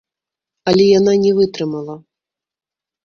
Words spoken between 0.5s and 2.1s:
Але яна не вытрымала.